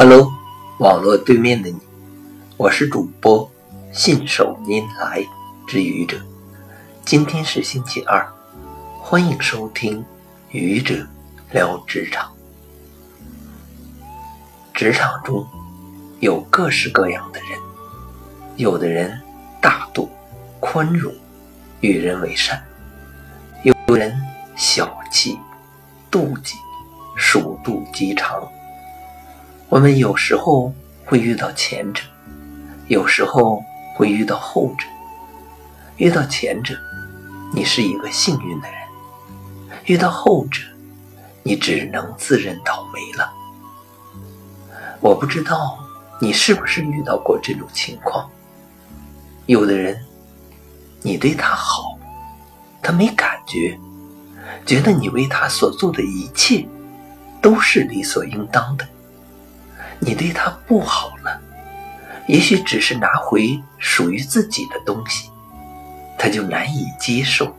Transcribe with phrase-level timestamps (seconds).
[0.00, 0.32] Hello，
[0.78, 1.76] 网络对面的你，
[2.56, 3.50] 我是主播
[3.92, 5.26] 信手拈来
[5.66, 6.16] 之愚者。
[7.04, 8.24] 今天是星期二，
[9.00, 10.04] 欢迎收听
[10.50, 11.04] 愚者
[11.50, 12.32] 聊职场。
[14.72, 15.44] 职场中
[16.20, 17.58] 有各式各样的人，
[18.54, 19.20] 有的人
[19.60, 20.08] 大度、
[20.60, 21.12] 宽容、
[21.80, 22.56] 与人为善；
[23.64, 24.16] 有的人
[24.54, 25.36] 小气、
[26.08, 26.54] 妒忌、
[27.16, 28.48] 鼠肚鸡肠。
[29.70, 30.72] 我们有时候
[31.04, 32.02] 会遇到前者，
[32.86, 33.62] 有时候
[33.94, 34.86] 会遇到后者。
[35.98, 36.74] 遇到前者，
[37.52, 38.78] 你是一个幸运的人；
[39.84, 40.62] 遇到后者，
[41.42, 43.30] 你只能自认倒霉了。
[45.00, 45.78] 我不知道
[46.18, 48.26] 你是不是遇到过这种情况。
[49.44, 50.02] 有的人，
[51.02, 51.98] 你对他好，
[52.82, 53.78] 他没感觉，
[54.64, 56.66] 觉得你为他所做的一切
[57.42, 58.88] 都是理所应当的。
[60.00, 61.40] 你对他不好了，
[62.26, 65.30] 也许只是拿回属于自己的东西，
[66.18, 67.56] 他就难以接受，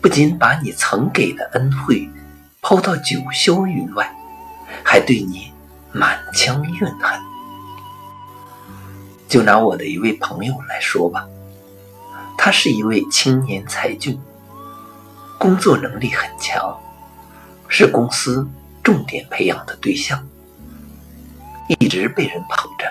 [0.00, 2.08] 不仅把你曾给的恩惠
[2.60, 4.12] 抛到九霄云外，
[4.84, 5.52] 还对你
[5.92, 7.20] 满腔怨恨。
[9.28, 11.26] 就拿我的一位朋友来说吧，
[12.36, 14.18] 他是一位青年才俊，
[15.38, 16.78] 工作能力很强，
[17.68, 18.48] 是公司
[18.82, 20.26] 重点培养的对象。
[21.68, 22.90] 一直被人捧着，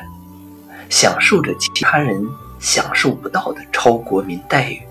[0.90, 2.24] 享受着其他人
[2.60, 4.82] 享受不到的超国民待遇。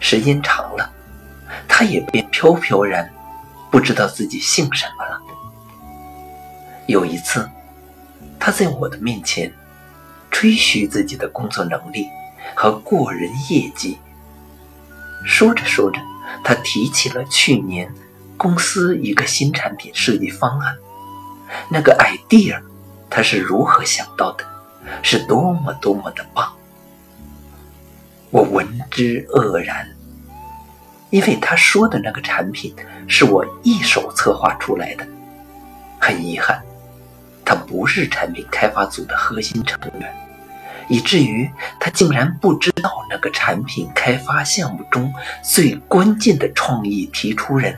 [0.00, 0.92] 时间长了，
[1.68, 3.08] 他也便飘飘然，
[3.70, 5.20] 不知道自己姓什么了。
[6.86, 7.48] 有一次，
[8.40, 9.52] 他在我的面前
[10.30, 12.06] 吹嘘自己的工作能力
[12.54, 13.98] 和过人业绩。
[15.24, 16.00] 说着说着，
[16.42, 17.92] 他提起了去年
[18.36, 20.76] 公司一个新产品设计方案。
[21.68, 22.60] 那个 idea，
[23.10, 24.44] 他是如何想到的？
[25.02, 26.50] 是多么多么的棒！
[28.30, 29.86] 我闻之愕然，
[31.10, 32.74] 因为他说的那个产品
[33.06, 35.06] 是我一手策划出来的。
[36.00, 36.62] 很遗憾，
[37.44, 40.10] 他不是产品开发组的核心成员，
[40.88, 45.12] 以至于他竟然不知道那个产品开发项目中
[45.42, 47.76] 最关键的创意提出人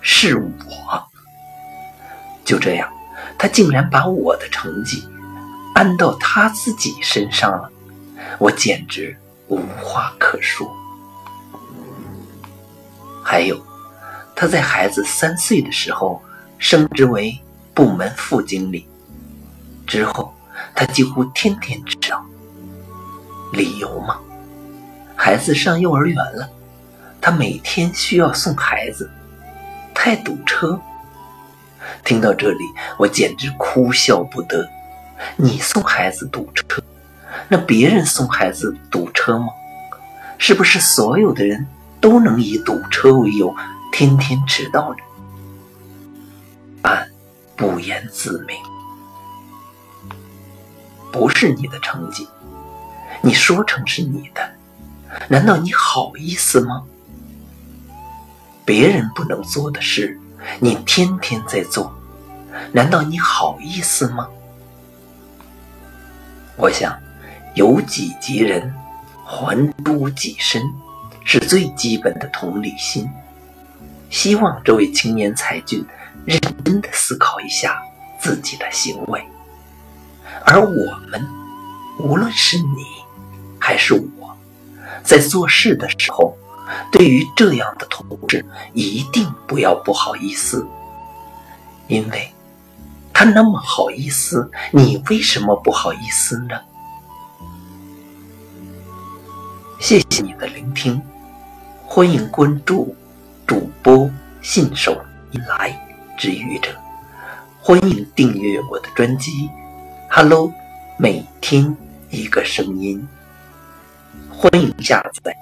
[0.00, 1.06] 是我。
[2.44, 2.90] 就这样。
[3.42, 5.02] 他竟然把我的成绩
[5.74, 7.72] 安到他自己身上了，
[8.38, 9.16] 我简直
[9.48, 10.70] 无话可说。
[13.24, 13.58] 还有，
[14.36, 16.20] 他在孩子三岁的时候
[16.58, 17.34] 升职为
[17.72, 18.86] 部门副经理，
[19.86, 20.34] 之后
[20.74, 22.22] 他几乎天天迟到。
[23.54, 24.20] 理由吗？
[25.16, 26.46] 孩子上幼儿园了，
[27.22, 29.10] 他每天需要送孩子，
[29.94, 30.78] 太堵车。
[32.04, 32.64] 听到这里，
[32.98, 34.68] 我简直哭笑不得。
[35.36, 36.82] 你送孩子堵车，
[37.48, 39.48] 那别人送孩子堵车吗？
[40.38, 41.66] 是不是所有的人
[42.00, 43.54] 都能以堵车为由，
[43.92, 44.96] 天天迟到呢？
[46.82, 47.06] 按
[47.56, 48.56] 不言自明，
[51.12, 52.26] 不是你的成绩，
[53.20, 54.50] 你说成是你的，
[55.28, 56.84] 难道你好意思吗？
[58.64, 60.19] 别人不能做的事。
[60.58, 61.94] 你天天在做，
[62.72, 64.28] 难道你好意思吗？
[66.56, 66.98] 我想，
[67.54, 68.74] 由己及人，
[69.24, 70.62] 还诸己身，
[71.24, 73.08] 是最基本的同理心。
[74.08, 75.84] 希望这位青年才俊
[76.24, 77.80] 认真的思考一下
[78.20, 79.24] 自己的行为。
[80.44, 81.26] 而我们，
[81.98, 82.84] 无论是你
[83.58, 84.36] 还是我，
[85.02, 86.36] 在做事的时候。
[86.92, 90.66] 对于这样的同志，一定不要不好意思，
[91.88, 92.32] 因为
[93.12, 96.60] 他那么好意思，你为什么不好意思呢？
[99.80, 101.00] 谢谢你的聆听，
[101.86, 102.94] 欢迎关注
[103.46, 104.10] 主播
[104.42, 105.00] 信手
[105.32, 105.74] 拈来
[106.18, 106.70] 之愚者，
[107.60, 109.48] 欢迎订阅我的专辑
[110.10, 110.52] ，Hello，
[110.98, 111.76] 每天
[112.10, 113.08] 一个声音，
[114.30, 115.34] 欢迎下载。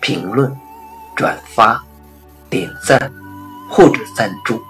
[0.00, 0.54] 评论、
[1.14, 1.82] 转发、
[2.50, 2.98] 点赞
[3.70, 4.60] 或者赞助。